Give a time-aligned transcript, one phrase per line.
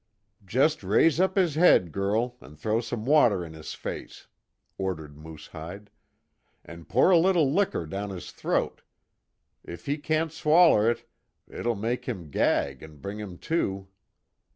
[0.43, 4.25] "Jest raise up his head, girl, an' throw some water in his face,"
[4.75, 5.91] ordered Moosehide,
[6.65, 8.81] "An' pour a little licker down his throat.
[9.63, 11.07] If he can't swaller it,
[11.47, 13.89] it'll make him gag an' bring him to."